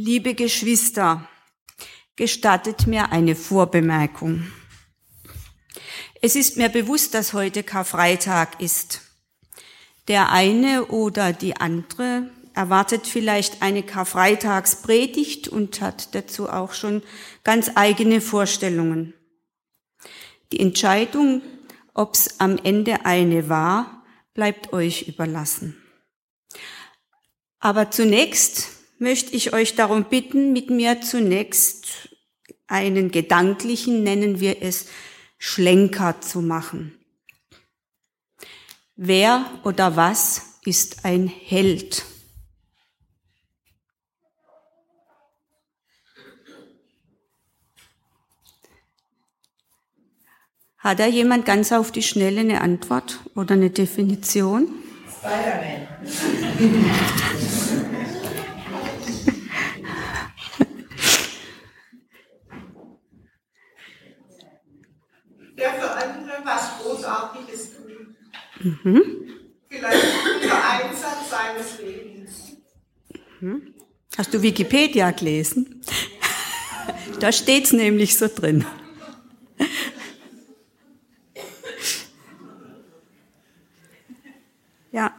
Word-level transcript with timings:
Liebe 0.00 0.34
Geschwister, 0.34 1.28
gestattet 2.14 2.86
mir 2.86 3.10
eine 3.10 3.34
Vorbemerkung. 3.34 4.46
Es 6.22 6.36
ist 6.36 6.56
mir 6.56 6.68
bewusst, 6.68 7.14
dass 7.14 7.32
heute 7.32 7.64
Karfreitag 7.64 8.60
ist. 8.60 9.00
Der 10.06 10.30
eine 10.30 10.84
oder 10.84 11.32
die 11.32 11.56
andere 11.56 12.30
erwartet 12.54 13.08
vielleicht 13.08 13.60
eine 13.60 13.82
Karfreitagspredigt 13.82 15.48
und 15.48 15.80
hat 15.80 16.14
dazu 16.14 16.48
auch 16.48 16.74
schon 16.74 17.02
ganz 17.42 17.72
eigene 17.74 18.20
Vorstellungen. 18.20 19.14
Die 20.52 20.60
Entscheidung, 20.60 21.42
ob 21.92 22.14
es 22.14 22.38
am 22.38 22.56
Ende 22.58 23.04
eine 23.04 23.48
war, 23.48 24.04
bleibt 24.32 24.72
euch 24.72 25.08
überlassen. 25.08 25.76
Aber 27.58 27.90
zunächst 27.90 28.77
möchte 28.98 29.34
ich 29.34 29.52
euch 29.52 29.74
darum 29.74 30.04
bitten, 30.04 30.52
mit 30.52 30.70
mir 30.70 31.00
zunächst 31.00 32.08
einen 32.66 33.10
gedanklichen, 33.10 34.02
nennen 34.02 34.40
wir 34.40 34.62
es, 34.62 34.86
Schlenker 35.38 36.20
zu 36.20 36.42
machen. 36.42 36.98
Wer 38.96 39.46
oder 39.64 39.96
was 39.96 40.58
ist 40.64 41.04
ein 41.04 41.28
Held? 41.28 42.04
Hat 50.78 51.00
da 51.00 51.06
jemand 51.06 51.44
ganz 51.44 51.72
auf 51.72 51.92
die 51.92 52.02
Schnelle 52.02 52.40
eine 52.40 52.60
Antwort 52.60 53.20
oder 53.34 53.54
eine 53.54 53.70
Definition? 53.70 54.68
Spider-Man. 55.18 55.88
Der 65.58 65.72
für 65.74 65.90
andere 65.90 66.37
was 66.48 66.82
Großartiges 66.82 67.70
tut. 67.76 68.64
Mhm. 68.64 69.02
Vielleicht 69.68 70.44
der 70.44 70.70
Einsatz 70.70 71.30
seines 71.30 71.78
Lebens. 71.80 72.56
Mhm. 73.40 73.74
Hast 74.16 74.32
du 74.34 74.42
Wikipedia 74.42 75.10
gelesen? 75.10 75.82
Da 77.20 77.32
steht's 77.32 77.72
nämlich 77.72 78.16
so 78.16 78.28
drin. 78.28 78.64
Ja. 84.90 85.14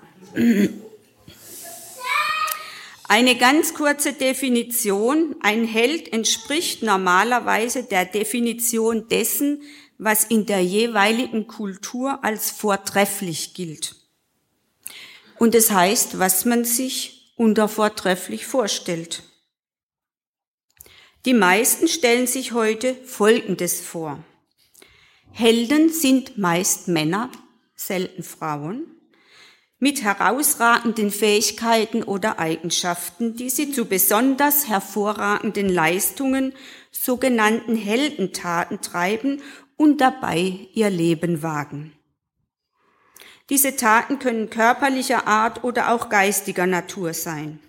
Eine 3.07 3.35
ganz 3.37 3.75
kurze 3.75 4.13
Definition. 4.13 5.35
Ein 5.41 5.65
Held 5.65 6.11
entspricht 6.11 6.81
normalerweise 6.81 7.83
der 7.83 8.05
Definition 8.05 9.07
dessen, 9.09 9.61
was 9.99 10.23
in 10.23 10.45
der 10.45 10.63
jeweiligen 10.63 11.45
Kultur 11.45 12.23
als 12.23 12.49
vortrefflich 12.49 13.53
gilt. 13.53 13.97
Und 15.37 15.53
es 15.53 15.67
das 15.67 15.75
heißt, 15.75 16.19
was 16.19 16.45
man 16.45 16.65
sich 16.65 17.33
unter 17.35 17.67
vortrefflich 17.67 18.45
vorstellt. 18.45 19.23
Die 21.25 21.33
meisten 21.33 21.89
stellen 21.89 22.27
sich 22.27 22.53
heute 22.53 22.95
Folgendes 22.95 23.81
vor. 23.81 24.23
Helden 25.31 25.89
sind 25.89 26.37
meist 26.37 26.87
Männer, 26.87 27.29
selten 27.75 28.23
Frauen 28.23 28.95
mit 29.79 30.03
herausragenden 30.03 31.09
Fähigkeiten 31.09 32.03
oder 32.03 32.37
Eigenschaften, 32.37 33.35
die 33.35 33.49
sie 33.49 33.71
zu 33.71 33.85
besonders 33.85 34.67
hervorragenden 34.67 35.69
Leistungen, 35.69 36.53
sogenannten 36.91 37.75
Heldentaten 37.75 38.81
treiben 38.81 39.41
und 39.79 40.01
dabei 40.01 40.67
ihr 40.73 40.89
Leben 40.89 41.41
wagen. 41.41 41.93
Diese 43.49 43.77
Taten 43.77 44.19
können 44.19 44.49
körperlicher 44.49 45.25
Art 45.25 45.63
oder 45.63 45.91
auch 45.91 46.09
geistiger 46.09 46.67
Natur 46.67 47.13
sein. 47.13 47.59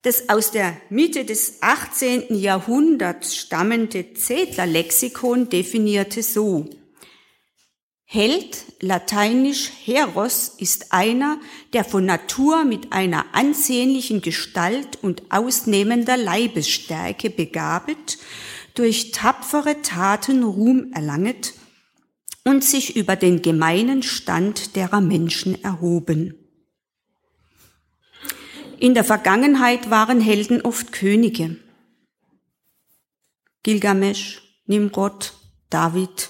Das 0.00 0.30
aus 0.30 0.50
der 0.50 0.80
Mitte 0.88 1.26
des 1.26 1.62
18. 1.62 2.34
Jahrhunderts 2.34 3.36
stammende 3.36 4.14
Zedler-Lexikon 4.14 5.50
definierte 5.50 6.22
so, 6.22 6.68
Held, 8.14 8.66
lateinisch 8.80 9.70
Heros, 9.86 10.56
ist 10.58 10.92
einer, 10.92 11.40
der 11.72 11.82
von 11.82 12.04
Natur 12.04 12.66
mit 12.66 12.92
einer 12.92 13.24
ansehnlichen 13.32 14.20
Gestalt 14.20 15.02
und 15.02 15.22
ausnehmender 15.32 16.18
Leibesstärke 16.18 17.30
begabet, 17.30 18.18
durch 18.74 19.12
tapfere 19.12 19.80
Taten 19.80 20.42
Ruhm 20.42 20.92
erlanget 20.92 21.54
und 22.44 22.62
sich 22.62 22.96
über 22.96 23.16
den 23.16 23.40
gemeinen 23.40 24.02
Stand 24.02 24.76
derer 24.76 25.00
Menschen 25.00 25.64
erhoben. 25.64 26.34
In 28.78 28.92
der 28.92 29.04
Vergangenheit 29.04 29.88
waren 29.88 30.20
Helden 30.20 30.60
oft 30.60 30.92
Könige. 30.92 31.56
Gilgamesch, 33.62 34.42
Nimrod, 34.66 35.32
David, 35.70 36.28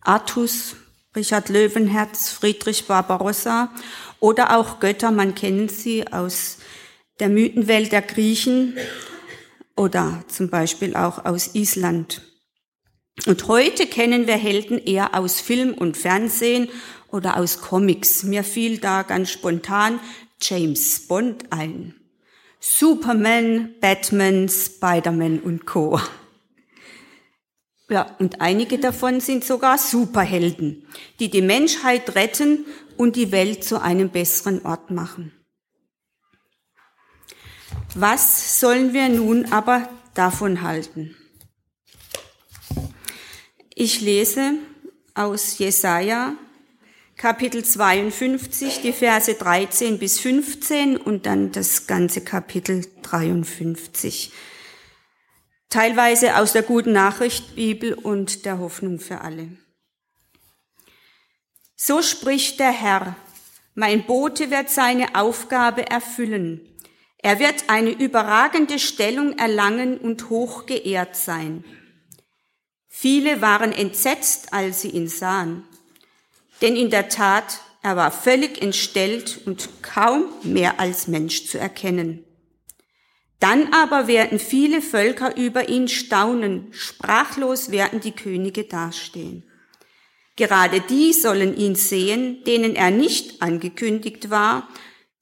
Artus, 0.00 0.76
Richard 1.16 1.48
Löwenherz, 1.48 2.30
Friedrich 2.30 2.86
Barbarossa 2.86 3.72
oder 4.20 4.56
auch 4.56 4.78
Götter, 4.78 5.10
man 5.10 5.34
kennt 5.34 5.72
sie 5.72 6.06
aus 6.06 6.58
der 7.18 7.28
Mythenwelt 7.28 7.90
der 7.90 8.02
Griechen 8.02 8.76
oder 9.76 10.22
zum 10.28 10.50
Beispiel 10.50 10.94
auch 10.94 11.24
aus 11.24 11.54
Island. 11.54 12.22
Und 13.26 13.48
heute 13.48 13.86
kennen 13.86 14.26
wir 14.26 14.36
Helden 14.36 14.78
eher 14.78 15.14
aus 15.14 15.40
Film 15.40 15.74
und 15.74 15.96
Fernsehen 15.96 16.68
oder 17.08 17.36
aus 17.38 17.60
Comics. 17.60 18.22
Mir 18.22 18.44
fiel 18.44 18.78
da 18.78 19.02
ganz 19.02 19.30
spontan 19.30 19.98
James 20.40 21.08
Bond 21.08 21.44
ein. 21.50 21.94
Superman, 22.60 23.74
Batman, 23.80 24.48
Spider-Man 24.48 25.40
und 25.40 25.66
Co. 25.66 26.00
Ja, 27.90 28.14
und 28.20 28.40
einige 28.40 28.78
davon 28.78 29.20
sind 29.20 29.44
sogar 29.44 29.76
Superhelden, 29.76 30.86
die 31.18 31.28
die 31.28 31.42
Menschheit 31.42 32.14
retten 32.14 32.64
und 32.96 33.16
die 33.16 33.32
Welt 33.32 33.64
zu 33.64 33.82
einem 33.82 34.10
besseren 34.10 34.64
Ort 34.64 34.92
machen. 34.92 35.32
Was 37.96 38.60
sollen 38.60 38.92
wir 38.92 39.08
nun 39.08 39.52
aber 39.52 39.88
davon 40.14 40.62
halten? 40.62 41.16
Ich 43.74 44.00
lese 44.00 44.52
aus 45.14 45.58
Jesaja 45.58 46.34
Kapitel 47.16 47.64
52, 47.64 48.82
die 48.82 48.92
Verse 48.92 49.34
13 49.34 49.98
bis 49.98 50.20
15 50.20 50.96
und 50.96 51.26
dann 51.26 51.50
das 51.50 51.88
ganze 51.88 52.20
Kapitel 52.20 52.86
53 53.02 54.32
teilweise 55.70 56.36
aus 56.36 56.52
der 56.52 56.62
guten 56.62 56.92
Nachricht 56.92 57.54
Bibel 57.54 57.94
und 57.94 58.44
der 58.44 58.58
Hoffnung 58.58 58.98
für 58.98 59.22
alle. 59.22 59.48
So 61.76 62.02
spricht 62.02 62.60
der 62.60 62.72
Herr, 62.72 63.16
mein 63.74 64.04
Bote 64.04 64.50
wird 64.50 64.68
seine 64.68 65.14
Aufgabe 65.14 65.88
erfüllen. 65.88 66.60
Er 67.18 67.38
wird 67.38 67.64
eine 67.68 67.90
überragende 67.90 68.78
Stellung 68.78 69.38
erlangen 69.38 69.96
und 69.96 70.28
hoch 70.28 70.66
geehrt 70.66 71.16
sein. 71.16 71.64
Viele 72.88 73.40
waren 73.40 73.72
entsetzt, 73.72 74.52
als 74.52 74.82
sie 74.82 74.90
ihn 74.90 75.08
sahen. 75.08 75.64
Denn 76.60 76.76
in 76.76 76.90
der 76.90 77.08
Tat, 77.08 77.60
er 77.82 77.96
war 77.96 78.10
völlig 78.10 78.60
entstellt 78.60 79.40
und 79.46 79.82
kaum 79.82 80.26
mehr 80.42 80.80
als 80.80 81.06
Mensch 81.06 81.46
zu 81.46 81.58
erkennen. 81.58 82.26
Dann 83.40 83.72
aber 83.72 84.06
werden 84.06 84.38
viele 84.38 84.82
Völker 84.82 85.36
über 85.36 85.70
ihn 85.70 85.88
staunen, 85.88 86.68
sprachlos 86.72 87.70
werden 87.70 88.00
die 88.00 88.12
Könige 88.12 88.64
dastehen. 88.64 89.44
Gerade 90.36 90.80
die 90.80 91.14
sollen 91.14 91.56
ihn 91.56 91.74
sehen, 91.74 92.44
denen 92.44 92.76
er 92.76 92.90
nicht 92.90 93.42
angekündigt 93.42 94.30
war 94.30 94.68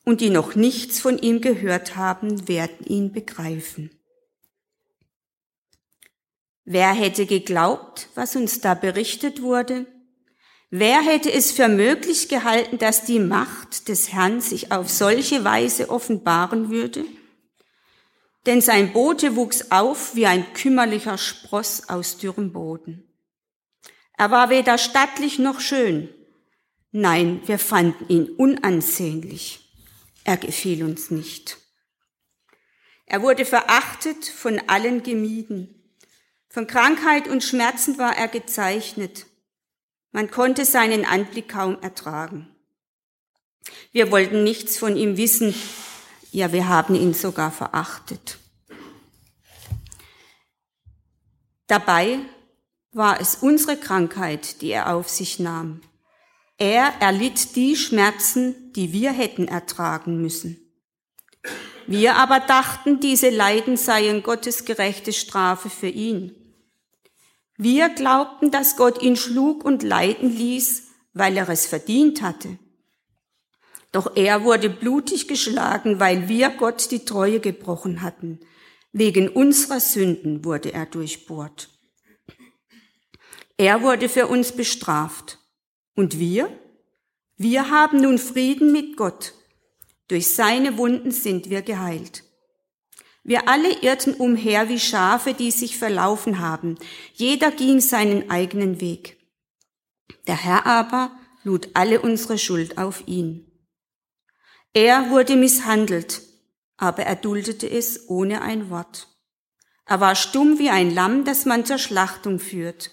und 0.05 0.21
die 0.21 0.31
noch 0.31 0.57
nichts 0.57 1.01
von 1.01 1.19
ihm 1.19 1.41
gehört 1.41 1.95
haben, 1.97 2.49
werden 2.49 2.87
ihn 2.87 3.13
begreifen. 3.13 3.91
Wer 6.65 6.93
hätte 6.93 7.25
geglaubt, 7.25 8.09
was 8.15 8.35
uns 8.37 8.61
da 8.61 8.75
berichtet 8.75 9.43
wurde? 9.43 9.87
Wer 10.71 11.01
hätte 11.03 11.33
es 11.33 11.53
für 11.53 11.69
möglich 11.69 12.29
gehalten, 12.29 12.79
dass 12.79 13.05
die 13.05 13.21
Macht 13.21 13.89
des 13.89 14.13
Herrn 14.13 14.41
sich 14.41 14.71
auf 14.71 14.91
solche 14.91 15.45
Weise 15.45 15.89
offenbaren 15.89 16.69
würde? 16.69 17.05
Denn 18.49 18.63
sein 18.63 18.95
Bote 18.95 19.37
wuchs 19.37 19.71
auf 19.71 20.15
wie 20.15 20.25
ein 20.25 20.55
kümmerlicher 20.55 21.19
Spross 21.19 21.91
aus 21.91 22.17
dürrem 22.17 22.51
Boden. 22.51 23.05
Er 24.17 24.31
war 24.31 24.49
weder 24.49 24.79
stattlich 24.79 25.39
noch 25.39 25.61
schön. 25.61 26.09
Nein, 26.91 27.43
wir 27.45 27.59
fanden 27.59 28.09
ihn 28.09 28.31
unansehnlich. 28.31 29.71
er 30.25 30.39
gefiel 30.39 30.83
uns 30.83 31.11
nicht. 31.11 31.59
Er 33.05 33.21
wurde 33.21 33.45
verachtet, 33.45 34.25
von 34.25 34.61
allen 34.67 35.03
gemieden. 35.03 35.93
Von 36.49 36.67
Krankheit 36.67 37.29
und 37.29 37.45
Schmerzen 37.45 37.99
war 37.99 38.17
er 38.17 38.29
gezeichnet. 38.29 39.27
Man 40.11 40.31
konnte 40.31 40.65
seinen 40.65 41.05
Anblick 41.05 41.51
kaum 41.51 41.81
ertragen. 41.83 42.49
Wir 43.93 44.11
wollten 44.11 44.43
nichts 44.43 44.79
von 44.79 44.97
ihm 44.97 45.19
wissen, 45.19 45.55
ja, 46.31 46.53
wir 46.53 46.69
haben 46.69 46.95
ihn 46.95 47.15
sogar 47.15 47.51
verachtet. 47.51 48.39
Dabei 51.67 52.19
war 52.93 53.21
es 53.21 53.37
unsere 53.37 53.77
Krankheit, 53.77 54.63
die 54.63 54.71
er 54.71 54.95
auf 54.95 55.09
sich 55.09 55.39
nahm. 55.39 55.83
Er 56.57 56.95
erlitt 57.01 57.55
die 57.57 57.77
Schmerzen, 57.77 58.73
die 58.73 58.93
wir 58.93 59.13
hätten 59.13 59.47
ertragen 59.47 60.21
müssen. 60.21 60.57
Wir 61.87 62.17
aber 62.17 62.41
dachten, 62.41 63.01
diese 63.01 63.31
Leiden 63.31 63.77
seien 63.77 64.23
Gottes 64.23 64.65
gerechte 64.65 65.13
Strafe 65.13 65.71
für 65.71 65.89
ihn. 65.89 66.35
Wir 67.57 67.89
glaubten, 67.89 68.51
dass 68.51 68.77
Gott 68.77 69.03
ihn 69.03 69.17
schlug 69.17 69.65
und 69.65 69.83
leiden 69.83 70.37
ließ, 70.37 70.89
weil 71.13 71.37
er 71.37 71.49
es 71.49 71.67
verdient 71.67 72.23
hatte. 72.23 72.59
Doch 73.93 74.17
er 74.17 74.45
wurde 74.45 74.69
blutig 74.69 75.29
geschlagen, 75.29 75.99
weil 75.99 76.29
wir 76.29 76.51
Gott 76.51 76.91
die 76.91 77.05
Treue 77.05 77.41
gebrochen 77.41 78.03
hatten. 78.03 78.41
Wegen 78.93 79.29
unserer 79.29 79.81
Sünden 79.81 80.45
wurde 80.45 80.73
er 80.73 80.87
durchbohrt. 80.87 81.71
Er 83.57 83.83
wurde 83.83 84.09
für 84.09 84.27
uns 84.27 84.53
bestraft. 84.53 85.39
Und 85.95 86.19
wir? 86.19 86.49
Wir 87.37 87.71
haben 87.71 88.01
nun 88.01 88.19
Frieden 88.19 88.73
mit 88.73 88.97
Gott. 88.97 89.35
Durch 90.09 90.35
seine 90.35 90.79
Wunden 90.79 91.11
sind 91.11 91.51
wir 91.51 91.63
geheilt. 91.63 92.25
Wir 93.25 93.49
alle 93.49 93.83
irrten 93.83 94.15
umher 94.15 94.69
wie 94.69 94.79
Schafe, 94.79 95.35
die 95.35 95.51
sich 95.51 95.77
verlaufen 95.77 96.39
haben. 96.39 96.79
Jeder 97.15 97.51
ging 97.51 97.81
seinen 97.81 98.31
eigenen 98.31 98.81
Weg. 98.81 99.19
Der 100.27 100.37
Herr 100.37 100.67
aber 100.67 101.11
lud 101.43 101.69
alle 101.75 102.01
unsere 102.01 102.39
Schuld 102.39 102.79
auf 102.79 103.07
ihn. 103.07 103.48
Er 104.73 105.11
wurde 105.11 105.37
misshandelt, 105.37 106.23
aber 106.77 107.05
er 107.05 107.17
duldete 107.17 107.69
es 107.69 108.09
ohne 108.09 108.43
ein 108.43 108.71
Wort. 108.71 109.09
Er 109.87 110.01
war 110.01 110.15
stumm 110.15 110.59
wie 110.59 110.69
ein 110.69 110.95
Lamm, 110.95 111.25
das 111.25 111.47
man 111.47 111.65
zur 111.65 111.79
Schlachtung 111.79 112.39
führt. 112.39 112.91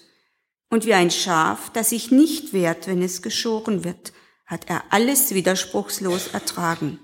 Und 0.70 0.86
wie 0.86 0.94
ein 0.94 1.10
Schaf, 1.10 1.70
das 1.70 1.90
sich 1.90 2.10
nicht 2.10 2.52
wehrt, 2.52 2.86
wenn 2.86 3.02
es 3.02 3.22
geschoren 3.22 3.84
wird, 3.84 4.12
hat 4.46 4.68
er 4.68 4.84
alles 4.90 5.34
widerspruchslos 5.34 6.28
ertragen. 6.28 6.98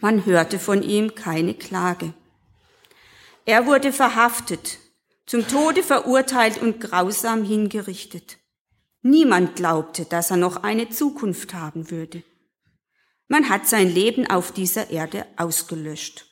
Man 0.00 0.26
hörte 0.26 0.58
von 0.58 0.82
ihm 0.82 1.14
keine 1.14 1.54
Klage. 1.54 2.12
Er 3.44 3.66
wurde 3.66 3.92
verhaftet, 3.92 4.78
zum 5.26 5.46
Tode 5.46 5.82
verurteilt 5.82 6.60
und 6.60 6.80
grausam 6.80 7.44
hingerichtet. 7.44 8.38
Niemand 9.02 9.56
glaubte, 9.56 10.04
dass 10.04 10.30
er 10.30 10.36
noch 10.36 10.64
eine 10.64 10.90
Zukunft 10.90 11.54
haben 11.54 11.90
würde. 11.90 12.24
Man 13.32 13.48
hat 13.48 13.66
sein 13.66 13.88
Leben 13.88 14.26
auf 14.26 14.52
dieser 14.52 14.90
Erde 14.90 15.24
ausgelöscht. 15.38 16.26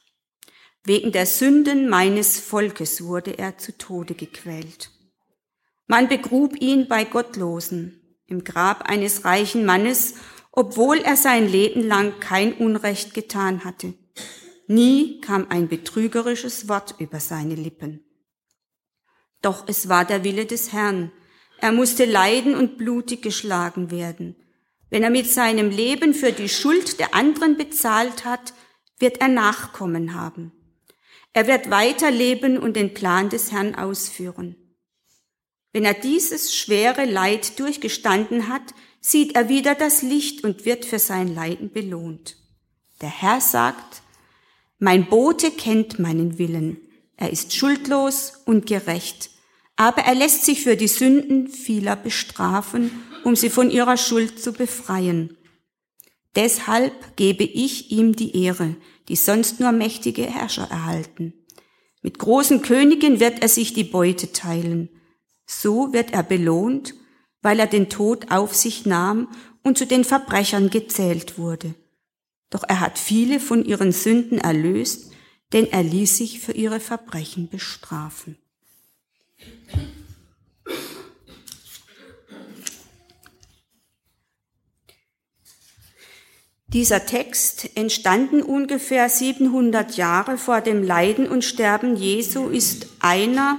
Wegen 0.85 1.12
der 1.12 1.25
Sünden 1.25 1.88
meines 1.88 2.38
Volkes 2.38 3.02
wurde 3.02 3.38
er 3.38 3.56
zu 3.56 3.73
Tode 3.79 4.12
gequält. 4.12 4.91
Man 5.87 6.11
begrub 6.11 6.61
ihn 6.61 6.88
bei 6.88 7.05
Gottlosen 7.05 8.19
im 8.26 8.44
Grab 8.44 8.82
eines 8.82 9.25
reichen 9.25 9.64
Mannes, 9.64 10.17
obwohl 10.52 10.99
er 10.99 11.17
sein 11.17 11.49
Leben 11.49 11.81
lang 11.81 12.20
kein 12.20 12.52
Unrecht 12.52 13.14
getan 13.14 13.64
hatte. 13.64 13.94
Nie 14.67 15.23
kam 15.23 15.47
ein 15.49 15.69
betrügerisches 15.69 16.69
Wort 16.69 16.97
über 16.99 17.19
seine 17.19 17.55
Lippen. 17.55 18.05
Doch 19.41 19.67
es 19.69 19.88
war 19.88 20.05
der 20.05 20.23
Wille 20.23 20.44
des 20.44 20.75
Herrn. 20.75 21.12
Er 21.62 21.73
musste 21.73 22.05
leiden 22.05 22.55
und 22.55 22.76
blutig 22.76 23.23
geschlagen 23.23 23.91
werden. 23.91 24.37
Wenn 24.90 25.04
er 25.04 25.10
mit 25.10 25.31
seinem 25.31 25.70
Leben 25.70 26.14
für 26.14 26.32
die 26.32 26.48
Schuld 26.48 26.98
der 26.98 27.14
anderen 27.14 27.56
bezahlt 27.56 28.25
hat, 28.25 28.52
wird 28.98 29.20
er 29.20 29.28
Nachkommen 29.28 30.14
haben. 30.14 30.52
Er 31.32 31.46
wird 31.46 31.70
weiterleben 31.70 32.58
und 32.58 32.75
den 32.75 32.92
Plan 32.92 33.31
des 33.31 33.52
Herrn 33.52 33.76
ausführen. 33.76 34.56
Wenn 35.72 35.84
er 35.84 35.94
dieses 35.94 36.54
schwere 36.54 37.04
Leid 37.04 37.60
durchgestanden 37.60 38.48
hat, 38.48 38.75
sieht 39.00 39.37
er 39.37 39.48
wieder 39.48 39.76
das 39.76 40.02
Licht 40.02 40.42
und 40.42 40.64
wird 40.64 40.84
für 40.84 40.98
sein 40.98 41.32
Leiden 41.32 41.70
belohnt. 41.70 42.37
Der 43.00 43.08
Herr 43.08 43.40
sagt, 43.40 44.02
mein 44.78 45.06
Bote 45.06 45.52
kennt 45.52 46.00
meinen 46.00 46.38
Willen. 46.38 46.78
Er 47.16 47.31
ist 47.31 47.54
schuldlos 47.54 48.42
und 48.44 48.66
gerecht, 48.66 49.31
aber 49.76 50.02
er 50.02 50.14
lässt 50.14 50.44
sich 50.44 50.62
für 50.62 50.76
die 50.76 50.88
Sünden 50.88 51.48
vieler 51.48 51.96
bestrafen, 51.96 52.90
um 53.25 53.37
sie 53.37 53.50
von 53.50 53.70
ihrer 53.70 53.96
Schuld 53.96 54.40
zu 54.43 54.52
befreien. 54.52 55.37
Deshalb 56.37 57.17
gebe 57.17 57.44
ich 57.44 57.90
ihm 57.90 58.14
die 58.14 58.44
Ehre, 58.44 58.76
die 59.08 59.17
sonst 59.17 59.61
nur 59.61 59.72
mächtige 59.72 60.22
Herrscher 60.22 60.69
erhalten. 60.70 61.34
Mit 62.02 62.19
großen 62.19 62.62
Königen 62.62 63.20
wird 63.20 63.43
er 63.43 63.49
sich 63.49 63.72
die 63.75 63.84
Beute 63.84 64.32
teilen. 64.32 64.88
So 65.46 65.93
wird 65.93 66.12
er 66.12 66.22
belohnt, 66.22 66.94
weil 67.43 67.58
er 67.58 67.67
den 67.67 67.88
Tod 67.88 68.31
auf 68.31 68.55
sich 68.55 68.87
nahm 68.87 69.28
und 69.62 69.76
zu 69.76 69.87
den 69.87 70.05
Verbrechern 70.05 70.70
gezählt 70.70 71.38
wurde. 71.38 71.75
Doch 72.50 72.64
er 72.66 72.81
hat 72.81 72.99
viele 72.99 73.40
von 73.40 73.64
ihren 73.64 73.93
Sünden 73.93 74.38
erlöst, 74.38 75.12
denn 75.52 75.66
er 75.66 75.82
ließ 75.82 76.16
sich 76.16 76.40
für 76.40 76.52
ihre 76.52 76.81
Verbrechen 76.81 77.49
bestrafen. 77.49 78.37
Dieser 86.72 87.05
Text, 87.05 87.70
entstanden 87.75 88.43
ungefähr 88.43 89.08
700 89.08 89.96
Jahre 89.96 90.38
vor 90.38 90.61
dem 90.61 90.84
Leiden 90.84 91.26
und 91.26 91.44
Sterben 91.44 91.96
Jesu, 91.96 92.46
ist 92.49 92.87
einer 93.00 93.58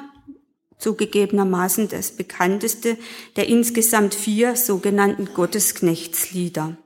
zugegebenermaßen 0.78 1.90
das 1.90 2.12
bekannteste 2.14 2.98
der 3.36 3.48
insgesamt 3.48 4.16
vier 4.16 4.56
sogenannten 4.56 5.34
Gottesknechtslieder. 5.34 6.78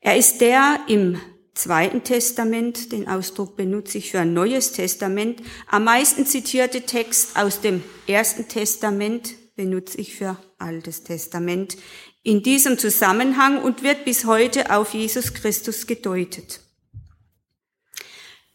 Er 0.00 0.18
ist 0.18 0.42
der 0.42 0.80
im 0.88 1.18
Zweiten 1.54 2.02
Testament, 2.02 2.92
den 2.92 3.08
Ausdruck 3.08 3.56
benutze 3.56 3.96
ich 3.96 4.10
für 4.10 4.20
ein 4.20 4.34
Neues 4.34 4.72
Testament, 4.72 5.40
am 5.70 5.84
meisten 5.84 6.26
zitierte 6.26 6.82
Text 6.82 7.36
aus 7.38 7.62
dem 7.62 7.82
Ersten 8.06 8.46
Testament 8.48 9.36
benutze 9.56 9.98
ich 9.98 10.16
für 10.16 10.36
Altes 10.58 11.04
Testament 11.04 11.76
in 12.24 12.42
diesem 12.42 12.78
Zusammenhang 12.78 13.62
und 13.62 13.82
wird 13.82 14.04
bis 14.04 14.24
heute 14.24 14.74
auf 14.74 14.94
Jesus 14.94 15.34
Christus 15.34 15.86
gedeutet. 15.86 16.60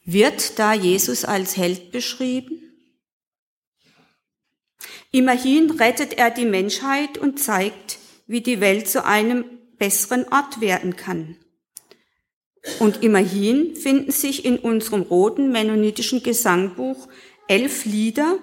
Wird 0.04 0.58
da 0.58 0.74
Jesus 0.74 1.24
als 1.24 1.56
Held 1.56 1.92
beschrieben? 1.92 2.64
Immerhin 5.12 5.70
rettet 5.70 6.18
er 6.18 6.32
die 6.32 6.46
Menschheit 6.46 7.20
und 7.20 7.40
zeigt, 7.40 8.00
wie 8.26 8.42
die 8.42 8.60
Welt 8.60 8.90
zu 8.90 9.06
einem 9.06 9.46
besseren 9.78 10.26
Ort 10.32 10.62
werden 10.62 10.96
kann. 10.96 11.38
Und 12.80 13.04
immerhin 13.04 13.76
finden 13.76 14.12
sich 14.12 14.46
in 14.46 14.58
unserem 14.58 15.04
roten 15.04 15.52
mennonitischen 15.52 16.24
Gesangbuch 16.24 17.08
elf 17.48 17.86
Lieder, 17.86 18.40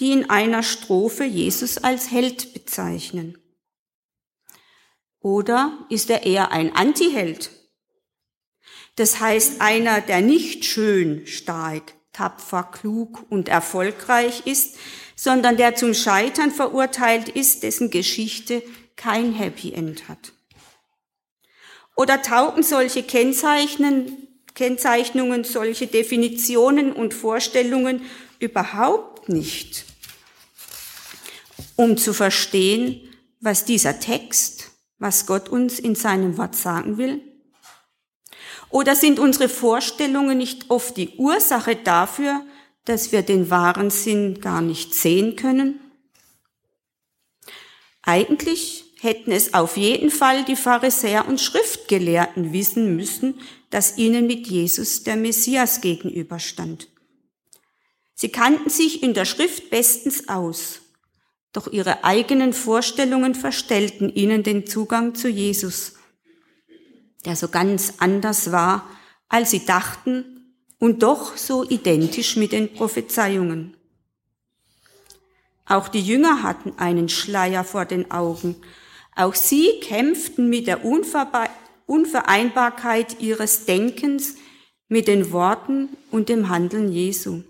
die 0.00 0.10
in 0.10 0.28
einer 0.30 0.64
Strophe 0.64 1.24
Jesus 1.24 1.78
als 1.78 2.10
Held 2.10 2.54
bezeichnen. 2.54 3.38
Oder 5.24 5.78
ist 5.88 6.10
er 6.10 6.26
eher 6.26 6.52
ein 6.52 6.76
Antiheld? 6.76 7.48
Das 8.96 9.20
heißt 9.20 9.62
einer, 9.62 10.02
der 10.02 10.20
nicht 10.20 10.66
schön, 10.66 11.26
stark, 11.26 11.94
tapfer, 12.12 12.62
klug 12.62 13.24
und 13.30 13.48
erfolgreich 13.48 14.46
ist, 14.46 14.76
sondern 15.16 15.56
der 15.56 15.76
zum 15.76 15.94
Scheitern 15.94 16.50
verurteilt 16.50 17.30
ist, 17.30 17.62
dessen 17.62 17.88
Geschichte 17.88 18.62
kein 18.96 19.32
Happy 19.32 19.72
End 19.72 20.10
hat. 20.10 20.34
Oder 21.96 22.20
taugen 22.20 22.62
solche 22.62 23.02
Kennzeichnen, 23.02 24.28
Kennzeichnungen, 24.54 25.44
solche 25.44 25.86
Definitionen 25.86 26.92
und 26.92 27.14
Vorstellungen 27.14 28.02
überhaupt 28.40 29.30
nicht, 29.30 29.86
um 31.76 31.96
zu 31.96 32.12
verstehen, 32.12 33.08
was 33.40 33.64
dieser 33.64 34.00
Text, 34.00 34.63
was 34.98 35.26
Gott 35.26 35.48
uns 35.48 35.78
in 35.78 35.94
seinem 35.94 36.38
Wort 36.38 36.54
sagen 36.54 36.98
will? 36.98 37.20
Oder 38.70 38.96
sind 38.96 39.18
unsere 39.18 39.48
Vorstellungen 39.48 40.38
nicht 40.38 40.70
oft 40.70 40.96
die 40.96 41.10
Ursache 41.16 41.76
dafür, 41.76 42.44
dass 42.84 43.12
wir 43.12 43.22
den 43.22 43.50
wahren 43.50 43.90
Sinn 43.90 44.40
gar 44.40 44.62
nicht 44.62 44.94
sehen 44.94 45.36
können? 45.36 45.80
Eigentlich 48.02 48.84
hätten 49.00 49.32
es 49.32 49.54
auf 49.54 49.76
jeden 49.76 50.10
Fall 50.10 50.44
die 50.44 50.56
Pharisäer 50.56 51.28
und 51.28 51.40
Schriftgelehrten 51.40 52.52
wissen 52.52 52.96
müssen, 52.96 53.40
dass 53.70 53.98
ihnen 53.98 54.26
mit 54.26 54.46
Jesus 54.46 55.02
der 55.02 55.16
Messias 55.16 55.80
gegenüberstand. 55.80 56.88
Sie 58.14 58.30
kannten 58.30 58.70
sich 58.70 59.02
in 59.02 59.14
der 59.14 59.24
Schrift 59.24 59.70
bestens 59.70 60.28
aus, 60.28 60.80
doch 61.54 61.72
ihre 61.72 62.04
eigenen 62.04 62.52
Vorstellungen 62.52 63.34
verstellten 63.34 64.12
ihnen 64.12 64.42
den 64.42 64.66
Zugang 64.66 65.14
zu 65.14 65.28
Jesus, 65.28 65.94
der 67.24 67.36
so 67.36 67.48
ganz 67.48 67.94
anders 67.98 68.52
war, 68.52 68.86
als 69.28 69.52
sie 69.52 69.64
dachten 69.64 70.56
und 70.78 71.04
doch 71.04 71.36
so 71.36 71.62
identisch 71.64 72.36
mit 72.36 72.50
den 72.52 72.74
Prophezeiungen. 72.74 73.76
Auch 75.64 75.88
die 75.88 76.02
Jünger 76.02 76.42
hatten 76.42 76.72
einen 76.76 77.08
Schleier 77.08 77.64
vor 77.64 77.84
den 77.84 78.10
Augen. 78.10 78.56
Auch 79.14 79.34
sie 79.34 79.78
kämpften 79.80 80.50
mit 80.50 80.66
der 80.66 80.84
Unvereinbarkeit 80.84 83.20
ihres 83.20 83.64
Denkens 83.64 84.34
mit 84.88 85.06
den 85.06 85.30
Worten 85.30 85.90
und 86.10 86.28
dem 86.28 86.48
Handeln 86.48 86.90
Jesu. 86.90 87.44